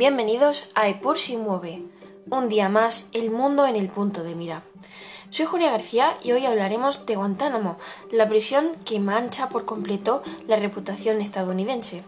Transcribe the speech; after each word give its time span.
Bienvenidos 0.00 0.70
a 0.74 0.88
Epur 0.88 1.18
si 1.18 1.36
mueve. 1.36 1.82
Un 2.30 2.48
día 2.48 2.70
más, 2.70 3.10
el 3.12 3.30
mundo 3.30 3.66
en 3.66 3.76
el 3.76 3.90
punto 3.90 4.22
de 4.22 4.34
mira. 4.34 4.62
Soy 5.28 5.44
Julia 5.44 5.72
García 5.72 6.16
y 6.22 6.32
hoy 6.32 6.46
hablaremos 6.46 7.04
de 7.04 7.16
Guantánamo, 7.16 7.76
la 8.10 8.26
prisión 8.26 8.76
que 8.86 8.98
mancha 8.98 9.50
por 9.50 9.66
completo 9.66 10.22
la 10.46 10.56
reputación 10.56 11.20
estadounidense. 11.20 12.02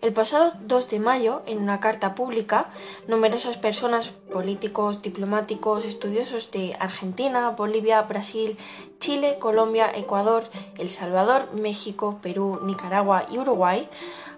El 0.00 0.12
pasado 0.12 0.52
2 0.60 0.90
de 0.90 1.00
mayo, 1.00 1.42
en 1.46 1.58
una 1.58 1.80
carta 1.80 2.14
pública, 2.14 2.70
numerosas 3.08 3.56
personas, 3.56 4.10
políticos, 4.32 5.02
diplomáticos, 5.02 5.84
estudiosos 5.84 6.52
de 6.52 6.76
Argentina, 6.78 7.50
Bolivia, 7.50 8.00
Brasil, 8.02 8.56
Chile, 9.00 9.38
Colombia, 9.40 9.90
Ecuador, 9.92 10.44
El 10.76 10.88
Salvador, 10.88 11.52
México, 11.52 12.20
Perú, 12.22 12.60
Nicaragua 12.62 13.26
y 13.28 13.38
Uruguay, 13.38 13.88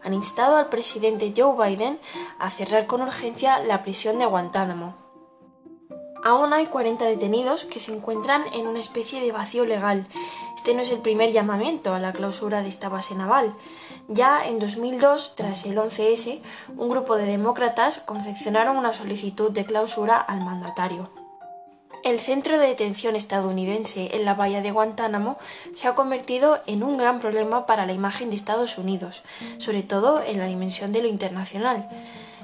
han 0.02 0.14
instado 0.14 0.56
al 0.56 0.70
presidente 0.70 1.34
Joe 1.36 1.54
Biden 1.68 2.00
a 2.38 2.48
cerrar 2.48 2.86
con 2.86 3.02
urgencia 3.02 3.58
la 3.58 3.82
prisión 3.82 4.18
de 4.18 4.24
Guantánamo. 4.24 4.96
Aún 6.22 6.52
hay 6.52 6.66
40 6.66 7.04
detenidos 7.04 7.64
que 7.64 7.80
se 7.80 7.94
encuentran 7.94 8.44
en 8.52 8.66
una 8.66 8.78
especie 8.78 9.22
de 9.22 9.32
vacío 9.32 9.64
legal. 9.64 10.06
Este 10.60 10.74
no 10.74 10.82
es 10.82 10.92
el 10.92 10.98
primer 10.98 11.32
llamamiento 11.32 11.94
a 11.94 11.98
la 11.98 12.12
clausura 12.12 12.62
de 12.62 12.68
esta 12.68 12.90
base 12.90 13.14
naval. 13.14 13.54
Ya 14.08 14.46
en 14.46 14.58
2002, 14.58 15.34
tras 15.34 15.64
el 15.64 15.78
11S, 15.78 16.42
un 16.76 16.90
grupo 16.90 17.16
de 17.16 17.24
demócratas 17.24 18.00
confeccionaron 18.00 18.76
una 18.76 18.92
solicitud 18.92 19.50
de 19.52 19.64
clausura 19.64 20.18
al 20.18 20.44
mandatario. 20.44 21.08
El 22.04 22.20
centro 22.20 22.58
de 22.58 22.66
detención 22.66 23.16
estadounidense 23.16 24.14
en 24.14 24.26
la 24.26 24.34
bahía 24.34 24.60
de 24.60 24.70
Guantánamo 24.70 25.38
se 25.72 25.88
ha 25.88 25.94
convertido 25.94 26.60
en 26.66 26.82
un 26.82 26.98
gran 26.98 27.20
problema 27.20 27.64
para 27.64 27.86
la 27.86 27.94
imagen 27.94 28.28
de 28.28 28.36
Estados 28.36 28.76
Unidos, 28.76 29.22
sobre 29.56 29.82
todo 29.82 30.22
en 30.22 30.38
la 30.38 30.44
dimensión 30.44 30.92
de 30.92 31.00
lo 31.00 31.08
internacional. 31.08 31.88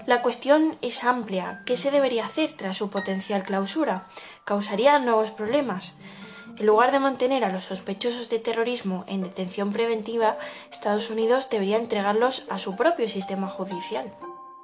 La 0.07 0.23
cuestión 0.23 0.79
es 0.81 1.05
amplia. 1.05 1.61
¿Qué 1.67 1.77
se 1.77 1.91
debería 1.91 2.25
hacer 2.25 2.55
tras 2.55 2.79
su 2.79 2.89
potencial 2.89 3.43
clausura? 3.43 4.07
¿Causaría 4.47 4.99
nuevos 5.01 5.33
problemas? 5.33 5.99
En 6.59 6.67
lugar 6.67 6.91
de 6.91 7.01
mantener 7.01 7.45
a 7.45 7.53
los 7.53 7.65
sospechosos 7.65 8.31
de 8.31 8.39
terrorismo 8.39 9.05
en 9.09 9.23
detención 9.23 9.73
preventiva, 9.73 10.39
Estados 10.71 11.11
Unidos 11.11 11.51
debería 11.51 11.77
entregarlos 11.77 12.47
a 12.49 12.59
su 12.59 12.77
propio 12.77 13.09
sistema 13.11 13.49
judicial. 13.49 14.11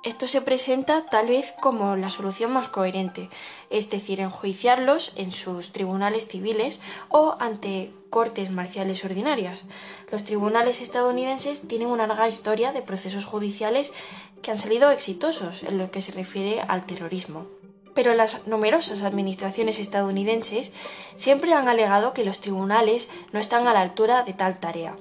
Esto 0.03 0.27
se 0.27 0.41
presenta 0.41 1.07
tal 1.07 1.29
vez 1.29 1.55
como 1.61 1.95
la 1.95 2.11
solución 2.11 2.51
más 2.53 2.69
coherente, 2.69 3.29
es 3.71 3.89
decir, 3.89 4.21
enjuiciarlos 4.21 5.13
en 5.17 5.31
sus 5.31 5.71
tribunales 5.71 6.27
civiles 6.27 6.81
o 7.09 7.37
ante 7.39 7.93
cortes 8.11 8.51
marciales 8.51 9.05
ordinarias. 9.05 9.65
Los 10.11 10.25
tribunales 10.25 10.81
estadounidenses 10.81 11.69
tienen 11.69 11.89
una 11.89 12.09
larga 12.09 12.29
historia 12.29 12.73
de 12.73 12.83
procesos 12.83 13.27
judiciales 13.27 13.93
que 14.41 14.51
han 14.51 14.59
salido 14.59 14.91
exitosos 14.91 15.63
en 15.63 15.79
lo 15.79 15.91
que 15.91 16.03
se 16.03 16.13
refiere 16.13 16.63
al 16.63 16.85
terrorismo. 16.85 17.47
Pero 17.95 18.15
las 18.15 18.47
numerosas 18.47 19.03
administraciones 19.03 19.79
estadounidenses 19.79 20.73
siempre 21.17 21.55
han 21.55 21.69
alegado 21.69 22.13
que 22.13 22.25
los 22.25 22.41
tribunales 22.41 23.09
no 23.33 23.41
están 23.41 23.69
a 23.69 23.75
la 23.75 23.81
altura 23.81 24.23
de 24.23 24.33
tal 24.33 24.59
tarea. 24.59 24.97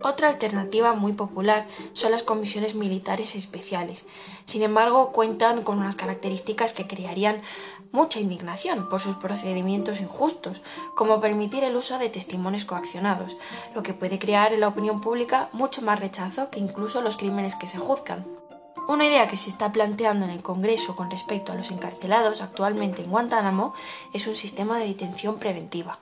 Otra 0.00 0.28
alternativa 0.28 0.94
muy 0.94 1.12
popular 1.12 1.66
son 1.92 2.12
las 2.12 2.22
comisiones 2.22 2.76
militares 2.76 3.34
especiales. 3.34 4.06
Sin 4.44 4.62
embargo, 4.62 5.10
cuentan 5.10 5.64
con 5.64 5.78
unas 5.78 5.96
características 5.96 6.72
que 6.72 6.86
crearían 6.86 7.42
mucha 7.90 8.20
indignación 8.20 8.88
por 8.88 9.00
sus 9.00 9.16
procedimientos 9.16 10.00
injustos, 10.00 10.60
como 10.94 11.20
permitir 11.20 11.64
el 11.64 11.74
uso 11.74 11.98
de 11.98 12.10
testimonios 12.10 12.64
coaccionados, 12.64 13.36
lo 13.74 13.82
que 13.82 13.94
puede 13.94 14.20
crear 14.20 14.52
en 14.52 14.60
la 14.60 14.68
opinión 14.68 15.00
pública 15.00 15.48
mucho 15.52 15.82
más 15.82 15.98
rechazo 15.98 16.48
que 16.50 16.60
incluso 16.60 17.00
los 17.00 17.16
crímenes 17.16 17.56
que 17.56 17.66
se 17.66 17.78
juzgan. 17.78 18.24
Una 18.88 19.06
idea 19.06 19.28
que 19.28 19.36
se 19.36 19.50
está 19.50 19.70
planteando 19.70 20.24
en 20.24 20.32
el 20.32 20.42
Congreso 20.42 20.96
con 20.96 21.10
respecto 21.10 21.52
a 21.52 21.54
los 21.54 21.70
encarcelados 21.70 22.40
actualmente 22.40 23.02
en 23.02 23.10
Guantánamo 23.10 23.74
es 24.12 24.26
un 24.26 24.34
sistema 24.34 24.78
de 24.78 24.88
detención 24.88 25.38
preventiva 25.38 25.98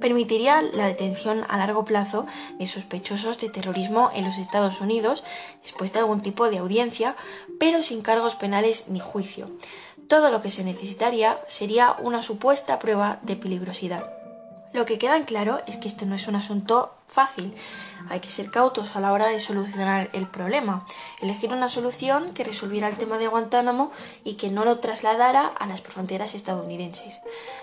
permitiría 0.00 0.62
la 0.62 0.86
detención 0.86 1.44
a 1.48 1.56
largo 1.56 1.84
plazo 1.84 2.26
de 2.58 2.66
sospechosos 2.66 3.38
de 3.38 3.48
terrorismo 3.48 4.10
en 4.14 4.24
los 4.24 4.38
Estados 4.38 4.80
Unidos 4.80 5.24
después 5.62 5.92
de 5.92 5.98
algún 6.00 6.20
tipo 6.20 6.48
de 6.50 6.58
audiencia, 6.58 7.16
pero 7.58 7.82
sin 7.82 8.02
cargos 8.02 8.34
penales 8.34 8.88
ni 8.88 9.00
juicio. 9.00 9.50
Todo 10.08 10.30
lo 10.30 10.40
que 10.40 10.50
se 10.50 10.64
necesitaría 10.64 11.40
sería 11.48 11.96
una 12.00 12.22
supuesta 12.22 12.78
prueba 12.78 13.18
de 13.22 13.36
peligrosidad. 13.36 14.04
Lo 14.74 14.84
que 14.84 14.98
queda 14.98 15.16
en 15.16 15.24
claro 15.24 15.60
es 15.66 15.78
que 15.78 15.88
esto 15.88 16.04
no 16.04 16.14
es 16.14 16.28
un 16.28 16.36
asunto 16.36 16.94
fácil. 17.06 17.54
Hay 18.10 18.20
que 18.20 18.28
ser 18.28 18.50
cautos 18.50 18.94
a 18.94 19.00
la 19.00 19.12
hora 19.12 19.26
de 19.26 19.40
solucionar 19.40 20.10
el 20.12 20.26
problema, 20.26 20.86
elegir 21.20 21.52
una 21.54 21.70
solución 21.70 22.34
que 22.34 22.44
resolviera 22.44 22.86
el 22.86 22.96
tema 22.96 23.16
de 23.16 23.28
Guantánamo 23.28 23.90
y 24.24 24.34
que 24.34 24.50
no 24.50 24.66
lo 24.66 24.78
trasladara 24.78 25.46
a 25.46 25.66
las 25.66 25.80
fronteras 25.80 26.34
estadounidenses. 26.34 27.18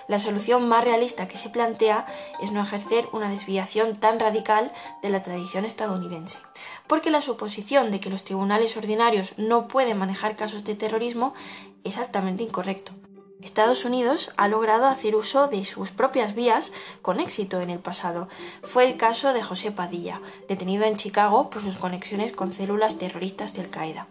La 0.07 0.19
solución 0.19 0.67
más 0.67 0.83
realista 0.83 1.27
que 1.27 1.37
se 1.37 1.49
plantea 1.49 2.07
es 2.41 2.51
no 2.51 2.61
ejercer 2.61 3.07
una 3.11 3.29
desviación 3.29 3.99
tan 3.99 4.19
radical 4.19 4.71
de 5.03 5.09
la 5.09 5.21
tradición 5.21 5.63
estadounidense, 5.63 6.39
porque 6.87 7.11
la 7.11 7.21
suposición 7.21 7.91
de 7.91 7.99
que 7.99 8.09
los 8.09 8.23
tribunales 8.23 8.75
ordinarios 8.77 9.37
no 9.37 9.67
pueden 9.67 9.99
manejar 9.99 10.35
casos 10.35 10.63
de 10.63 10.75
terrorismo 10.75 11.35
es 11.83 11.99
altamente 11.99 12.43
incorrecto. 12.43 12.93
Estados 13.41 13.85
Unidos 13.85 14.31
ha 14.37 14.47
logrado 14.47 14.85
hacer 14.85 15.15
uso 15.15 15.47
de 15.47 15.65
sus 15.65 15.91
propias 15.91 16.35
vías 16.35 16.71
con 17.01 17.19
éxito 17.19 17.61
en 17.61 17.69
el 17.69 17.79
pasado. 17.79 18.27
Fue 18.63 18.85
el 18.89 18.97
caso 18.97 19.33
de 19.33 19.43
José 19.43 19.71
Padilla, 19.71 20.21
detenido 20.47 20.85
en 20.85 20.95
Chicago 20.95 21.49
por 21.49 21.61
sus 21.61 21.75
conexiones 21.75 22.31
con 22.31 22.51
células 22.51 22.97
terroristas 22.97 23.53
de 23.53 23.61
Al-Qaeda. 23.61 24.07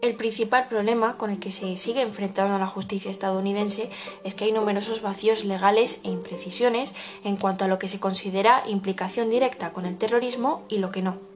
El 0.00 0.14
principal 0.14 0.66
problema 0.66 1.18
con 1.18 1.30
el 1.30 1.38
que 1.38 1.50
se 1.50 1.76
sigue 1.76 2.00
enfrentando 2.00 2.58
la 2.58 2.66
justicia 2.66 3.10
estadounidense 3.10 3.90
es 4.24 4.34
que 4.34 4.44
hay 4.44 4.52
numerosos 4.52 5.02
vacíos 5.02 5.44
legales 5.44 6.00
e 6.04 6.08
imprecisiones 6.08 6.94
en 7.22 7.36
cuanto 7.36 7.66
a 7.66 7.68
lo 7.68 7.78
que 7.78 7.88
se 7.88 8.00
considera 8.00 8.62
implicación 8.66 9.28
directa 9.28 9.74
con 9.74 9.84
el 9.84 9.98
terrorismo 9.98 10.64
y 10.68 10.78
lo 10.78 10.90
que 10.90 11.02
no. 11.02 11.29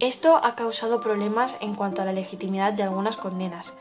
Esto 0.00 0.40
ha 0.44 0.54
causado 0.54 1.00
problemas 1.00 1.56
en 1.60 1.74
cuanto 1.74 2.02
a 2.02 2.04
la 2.04 2.12
legitimidad 2.12 2.72
de 2.72 2.84
algunas 2.84 3.16
condenas. 3.16 3.72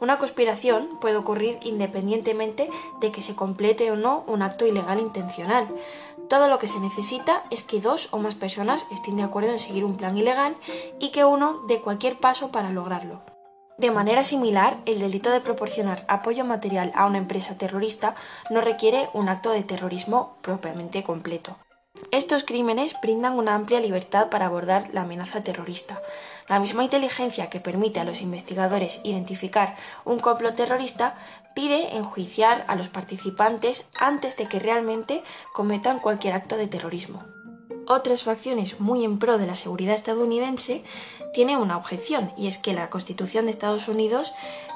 Una 0.00 0.16
conspiración 0.16 0.98
puede 1.02 1.16
ocurrir 1.16 1.58
independientemente 1.64 2.70
de 3.00 3.12
que 3.12 3.20
se 3.20 3.36
complete 3.36 3.90
o 3.90 3.96
no 3.96 4.24
un 4.26 4.40
acto 4.40 4.66
ilegal 4.66 5.00
intencional. 5.00 5.68
Todo 6.30 6.48
lo 6.48 6.58
que 6.58 6.68
se 6.68 6.80
necesita 6.80 7.44
es 7.50 7.62
que 7.62 7.82
dos 7.82 8.08
o 8.12 8.18
más 8.18 8.34
personas 8.34 8.86
estén 8.90 9.16
de 9.16 9.24
acuerdo 9.24 9.50
en 9.50 9.58
seguir 9.58 9.84
un 9.84 9.96
plan 9.96 10.16
ilegal 10.16 10.56
y 10.98 11.10
que 11.10 11.26
uno 11.26 11.60
dé 11.68 11.82
cualquier 11.82 12.16
paso 12.16 12.50
para 12.50 12.70
lograrlo. 12.70 13.20
De 13.76 13.90
manera 13.90 14.24
similar, 14.24 14.78
el 14.86 14.98
delito 14.98 15.30
de 15.30 15.42
proporcionar 15.42 16.06
apoyo 16.08 16.46
material 16.46 16.90
a 16.94 17.04
una 17.04 17.18
empresa 17.18 17.58
terrorista 17.58 18.14
no 18.48 18.62
requiere 18.62 19.10
un 19.12 19.28
acto 19.28 19.50
de 19.50 19.62
terrorismo 19.62 20.38
propiamente 20.40 21.02
completo. 21.02 21.58
Estos 22.10 22.44
crímenes 22.44 22.94
brindan 23.02 23.34
una 23.34 23.54
amplia 23.54 23.80
libertad 23.80 24.28
para 24.28 24.46
abordar 24.46 24.88
la 24.92 25.02
amenaza 25.02 25.42
terrorista. 25.42 26.00
La 26.48 26.60
misma 26.60 26.84
inteligencia 26.84 27.50
que 27.50 27.60
permite 27.60 28.00
a 28.00 28.04
los 28.04 28.20
investigadores 28.20 29.00
identificar 29.04 29.76
un 30.04 30.20
complot 30.20 30.56
terrorista 30.56 31.16
pide 31.54 31.96
enjuiciar 31.96 32.64
a 32.68 32.76
los 32.76 32.88
participantes 32.88 33.88
antes 33.98 34.36
de 34.36 34.46
que 34.46 34.58
realmente 34.58 35.22
cometan 35.52 35.98
cualquier 35.98 36.34
acto 36.34 36.56
de 36.56 36.68
terrorismo 36.68 37.35
otras 37.86 38.22
facciones 38.22 38.80
muy 38.80 39.04
en 39.04 39.18
pro 39.18 39.38
de 39.38 39.46
la 39.46 39.56
seguridad 39.56 39.94
estadounidense 39.94 40.84
tiene 41.32 41.56
una 41.56 41.76
objeción 41.76 42.32
y 42.36 42.46
es 42.46 42.58
que 42.58 42.72
la 42.72 42.90
Constitución 42.90 43.44
de 43.44 43.50
Estados 43.50 43.88
Unidos, 43.88 44.32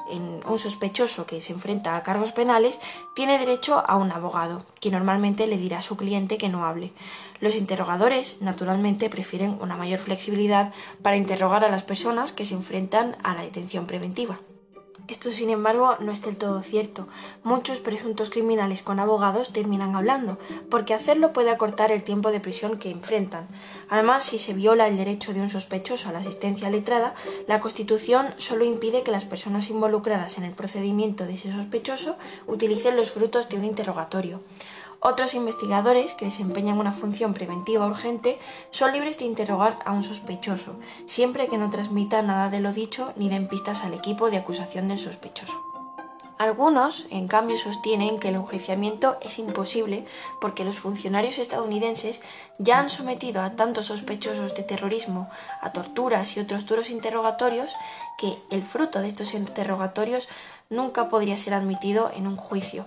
en 0.09 0.41
un 0.47 0.59
sospechoso 0.59 1.25
que 1.25 1.41
se 1.41 1.53
enfrenta 1.53 1.95
a 1.95 2.03
cargos 2.03 2.31
penales, 2.31 2.79
tiene 3.15 3.39
derecho 3.39 3.83
a 3.85 3.95
un 3.97 4.11
abogado, 4.11 4.65
que 4.79 4.91
normalmente 4.91 5.47
le 5.47 5.57
dirá 5.57 5.79
a 5.79 5.81
su 5.81 5.97
cliente 5.97 6.37
que 6.37 6.49
no 6.49 6.65
hable. 6.65 6.91
Los 7.39 7.55
interrogadores, 7.55 8.41
naturalmente, 8.41 9.09
prefieren 9.09 9.57
una 9.61 9.77
mayor 9.77 9.99
flexibilidad 9.99 10.73
para 11.01 11.17
interrogar 11.17 11.65
a 11.65 11.69
las 11.69 11.83
personas 11.83 12.33
que 12.33 12.45
se 12.45 12.53
enfrentan 12.53 13.17
a 13.23 13.33
la 13.33 13.41
detención 13.41 13.87
preventiva. 13.87 14.39
Esto, 15.11 15.29
sin 15.33 15.49
embargo, 15.49 15.97
no 15.99 16.13
es 16.13 16.21
del 16.21 16.37
todo 16.37 16.61
cierto. 16.61 17.05
Muchos 17.43 17.81
presuntos 17.81 18.29
criminales 18.29 18.81
con 18.81 18.97
abogados 18.97 19.51
terminan 19.51 19.93
hablando, 19.93 20.39
porque 20.69 20.93
hacerlo 20.93 21.33
puede 21.33 21.49
acortar 21.49 21.91
el 21.91 22.01
tiempo 22.01 22.31
de 22.31 22.39
prisión 22.39 22.79
que 22.79 22.91
enfrentan. 22.91 23.49
Además, 23.89 24.23
si 24.23 24.39
se 24.39 24.53
viola 24.53 24.87
el 24.87 24.95
derecho 24.95 25.33
de 25.33 25.41
un 25.41 25.49
sospechoso 25.49 26.07
a 26.07 26.13
la 26.13 26.19
asistencia 26.19 26.69
letrada, 26.69 27.13
la 27.45 27.59
Constitución 27.59 28.33
solo 28.37 28.63
impide 28.63 29.03
que 29.03 29.11
las 29.11 29.25
personas 29.25 29.69
involucradas 29.69 30.37
en 30.37 30.45
el 30.45 30.53
procedimiento 30.53 31.25
de 31.25 31.33
ese 31.33 31.51
sospechoso 31.51 32.15
utilicen 32.47 32.95
los 32.95 33.11
frutos 33.11 33.49
de 33.49 33.57
un 33.57 33.65
interrogatorio. 33.65 34.39
Otros 35.03 35.33
investigadores 35.33 36.13
que 36.13 36.25
desempeñan 36.25 36.77
una 36.77 36.91
función 36.91 37.33
preventiva 37.33 37.87
urgente 37.87 38.37
son 38.69 38.93
libres 38.93 39.17
de 39.17 39.25
interrogar 39.25 39.79
a 39.83 39.93
un 39.93 40.03
sospechoso, 40.03 40.75
siempre 41.07 41.47
que 41.47 41.57
no 41.57 41.71
transmita 41.71 42.21
nada 42.21 42.51
de 42.51 42.59
lo 42.59 42.71
dicho 42.71 43.11
ni 43.15 43.27
den 43.27 43.47
pistas 43.47 43.83
al 43.83 43.95
equipo 43.95 44.29
de 44.29 44.37
acusación 44.37 44.87
del 44.87 44.99
sospechoso. 44.99 45.59
Algunos, 46.37 47.07
en 47.09 47.27
cambio, 47.27 47.57
sostienen 47.57 48.19
que 48.19 48.29
el 48.29 48.35
enjuiciamiento 48.35 49.17
es 49.21 49.39
imposible 49.39 50.05
porque 50.39 50.65
los 50.65 50.77
funcionarios 50.77 51.39
estadounidenses 51.39 52.21
ya 52.59 52.77
han 52.77 52.91
sometido 52.91 53.41
a 53.41 53.55
tantos 53.55 53.87
sospechosos 53.87 54.53
de 54.53 54.61
terrorismo 54.61 55.29
a 55.61 55.71
torturas 55.71 56.37
y 56.37 56.39
otros 56.39 56.67
duros 56.67 56.91
interrogatorios 56.91 57.75
que 58.19 58.37
el 58.51 58.61
fruto 58.61 59.01
de 59.01 59.07
estos 59.07 59.33
interrogatorios 59.33 60.29
nunca 60.69 61.09
podría 61.09 61.37
ser 61.39 61.55
admitido 61.55 62.11
en 62.15 62.27
un 62.27 62.37
juicio. 62.37 62.85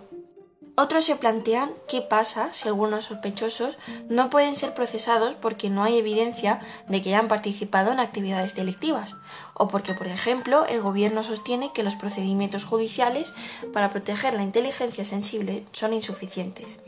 Otros 0.76 1.04
se 1.04 1.14
plantean 1.14 1.72
qué 1.86 2.02
pasa 2.02 2.52
si 2.52 2.66
algunos 2.66 3.04
sospechosos 3.04 3.78
no 4.08 4.28
pueden 4.28 4.56
ser 4.56 4.74
procesados 4.74 5.36
porque 5.40 5.70
no 5.70 5.84
hay 5.84 5.98
evidencia 5.98 6.60
de 6.88 7.00
que 7.00 7.10
hayan 7.10 7.28
participado 7.28 7.92
en 7.92 8.00
actividades 8.00 8.56
delictivas, 8.56 9.14
o 9.54 9.68
porque, 9.68 9.94
por 9.94 10.08
ejemplo, 10.08 10.66
el 10.66 10.80
gobierno 10.80 11.22
sostiene 11.22 11.72
que 11.72 11.84
los 11.84 11.94
procedimientos 11.94 12.64
judiciales 12.64 13.34
para 13.72 13.90
proteger 13.90 14.34
la 14.34 14.42
inteligencia 14.42 15.04
sensible 15.04 15.64
son 15.70 15.92
insuficientes. 15.92 16.80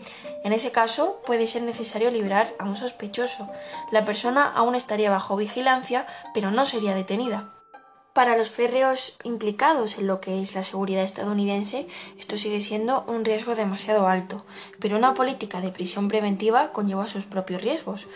En 0.43 0.53
ese 0.53 0.73
caso, 0.73 1.23
puede 1.25 1.47
ser 1.47 1.63
necesario 1.63 2.11
liberar 2.11 2.55
a 2.59 2.65
un 2.65 2.75
sospechoso. 2.75 3.49
La 3.93 4.05
persona 4.05 4.51
aún 4.53 4.75
estaría 4.75 5.11
bajo 5.11 5.37
vigilancia, 5.37 6.09
pero 6.35 6.51
no 6.51 6.67
sería 6.67 6.95
detenida. 6.95 7.56
Para 8.17 8.39
los 8.39 8.49
férreos 8.49 9.15
implicados 9.25 9.99
en 9.99 10.07
lo 10.07 10.23
que 10.23 10.41
es 10.41 10.55
la 10.55 10.63
seguridad 10.63 11.03
estadounidense, 11.03 11.87
esto 12.19 12.39
sigue 12.39 12.63
siendo 12.63 13.05
un 13.07 13.27
riesgo 13.27 13.55
demasiado 13.55 14.09
alto, 14.09 14.43
pero 14.81 14.97
una 14.97 15.13
política 15.13 15.61
de 15.61 15.69
prisión 15.69 16.09
preventiva 16.09 16.73
conlleva 16.73 17.09
sus 17.09 17.27
propios 17.27 17.61
riesgos. 17.61 18.07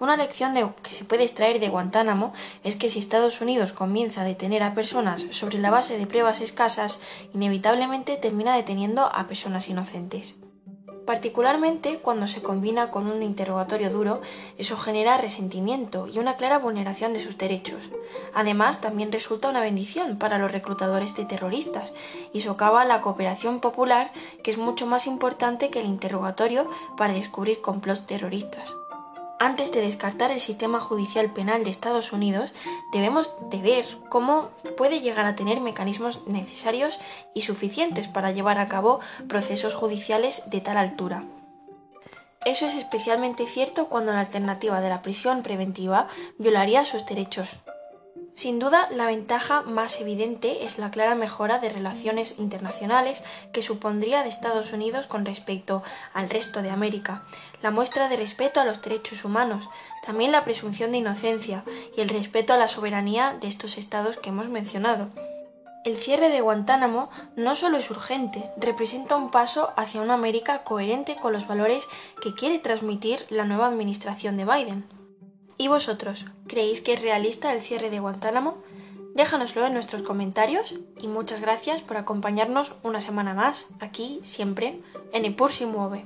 Una 0.00 0.16
lección 0.16 0.54
que 0.82 0.90
se 0.90 1.04
puede 1.04 1.22
extraer 1.22 1.60
de 1.60 1.68
Guantánamo 1.68 2.32
es 2.64 2.74
que 2.74 2.88
si 2.88 2.98
Estados 2.98 3.40
Unidos 3.40 3.70
comienza 3.70 4.22
a 4.22 4.24
detener 4.24 4.64
a 4.64 4.74
personas 4.74 5.24
sobre 5.30 5.58
la 5.58 5.70
base 5.70 5.98
de 5.98 6.08
pruebas 6.08 6.40
escasas, 6.40 6.98
inevitablemente 7.32 8.16
termina 8.16 8.56
deteniendo 8.56 9.04
a 9.04 9.28
personas 9.28 9.68
inocentes. 9.68 10.34
Particularmente 11.06 11.98
cuando 11.98 12.26
se 12.26 12.42
combina 12.42 12.90
con 12.90 13.06
un 13.06 13.22
interrogatorio 13.22 13.90
duro, 13.90 14.22
eso 14.56 14.76
genera 14.76 15.18
resentimiento 15.18 16.08
y 16.08 16.18
una 16.18 16.36
clara 16.36 16.58
vulneración 16.58 17.12
de 17.12 17.22
sus 17.22 17.36
derechos. 17.36 17.90
Además, 18.32 18.80
también 18.80 19.12
resulta 19.12 19.48
una 19.48 19.60
bendición 19.60 20.18
para 20.18 20.38
los 20.38 20.52
reclutadores 20.52 21.14
de 21.14 21.26
terroristas 21.26 21.92
y 22.32 22.40
socava 22.40 22.84
la 22.84 23.00
cooperación 23.00 23.60
popular, 23.60 24.12
que 24.42 24.50
es 24.50 24.58
mucho 24.58 24.86
más 24.86 25.06
importante 25.06 25.70
que 25.70 25.80
el 25.80 25.86
interrogatorio 25.86 26.70
para 26.96 27.12
descubrir 27.12 27.60
complots 27.60 28.06
terroristas. 28.06 28.74
Antes 29.44 29.72
de 29.72 29.82
descartar 29.82 30.30
el 30.30 30.40
sistema 30.40 30.80
judicial 30.80 31.30
penal 31.30 31.64
de 31.64 31.70
Estados 31.70 32.14
Unidos, 32.14 32.50
debemos 32.94 33.30
de 33.50 33.60
ver 33.60 33.84
cómo 34.08 34.48
puede 34.78 35.02
llegar 35.02 35.26
a 35.26 35.36
tener 35.36 35.60
mecanismos 35.60 36.26
necesarios 36.26 36.98
y 37.34 37.42
suficientes 37.42 38.08
para 38.08 38.32
llevar 38.32 38.56
a 38.56 38.68
cabo 38.68 39.00
procesos 39.28 39.74
judiciales 39.74 40.48
de 40.48 40.62
tal 40.62 40.78
altura. 40.78 41.24
Eso 42.46 42.64
es 42.66 42.74
especialmente 42.74 43.44
cierto 43.46 43.88
cuando 43.88 44.14
la 44.14 44.20
alternativa 44.20 44.80
de 44.80 44.88
la 44.88 45.02
prisión 45.02 45.42
preventiva 45.42 46.08
violaría 46.38 46.86
sus 46.86 47.04
derechos. 47.04 47.58
Sin 48.34 48.58
duda, 48.58 48.88
la 48.90 49.06
ventaja 49.06 49.62
más 49.62 50.00
evidente 50.00 50.64
es 50.64 50.78
la 50.78 50.90
clara 50.90 51.14
mejora 51.14 51.60
de 51.60 51.68
relaciones 51.68 52.34
internacionales 52.38 53.22
que 53.52 53.62
supondría 53.62 54.22
de 54.22 54.28
Estados 54.28 54.72
Unidos 54.72 55.06
con 55.06 55.24
respecto 55.24 55.84
al 56.12 56.28
resto 56.28 56.60
de 56.60 56.70
América, 56.70 57.22
la 57.62 57.70
muestra 57.70 58.08
de 58.08 58.16
respeto 58.16 58.60
a 58.60 58.64
los 58.64 58.82
derechos 58.82 59.24
humanos, 59.24 59.68
también 60.04 60.32
la 60.32 60.44
presunción 60.44 60.90
de 60.90 60.98
inocencia 60.98 61.62
y 61.96 62.00
el 62.00 62.08
respeto 62.08 62.52
a 62.52 62.56
la 62.56 62.66
soberanía 62.66 63.36
de 63.40 63.46
estos 63.46 63.78
estados 63.78 64.16
que 64.16 64.30
hemos 64.30 64.48
mencionado. 64.48 65.10
El 65.84 65.96
cierre 65.96 66.28
de 66.28 66.40
Guantánamo 66.40 67.10
no 67.36 67.54
solo 67.54 67.76
es 67.76 67.88
urgente, 67.90 68.50
representa 68.56 69.16
un 69.16 69.30
paso 69.30 69.72
hacia 69.76 70.00
una 70.00 70.14
América 70.14 70.64
coherente 70.64 71.16
con 71.16 71.32
los 71.32 71.46
valores 71.46 71.86
que 72.20 72.34
quiere 72.34 72.58
transmitir 72.58 73.26
la 73.30 73.44
nueva 73.44 73.68
administración 73.68 74.36
de 74.36 74.44
Biden. 74.44 75.03
¿Y 75.56 75.68
vosotros? 75.68 76.24
¿Creéis 76.48 76.80
que 76.80 76.94
es 76.94 77.02
realista 77.02 77.52
el 77.52 77.62
cierre 77.62 77.90
de 77.90 78.00
Guantánamo? 78.00 78.58
Déjanoslo 79.14 79.64
en 79.64 79.74
nuestros 79.74 80.02
comentarios 80.02 80.74
y 80.98 81.06
muchas 81.06 81.40
gracias 81.40 81.82
por 81.82 81.96
acompañarnos 81.96 82.72
una 82.82 83.00
semana 83.00 83.34
más 83.34 83.68
aquí, 83.78 84.20
siempre, 84.24 84.80
en 85.12 85.34
Por 85.36 85.52
si 85.52 85.66
mueve. 85.66 86.04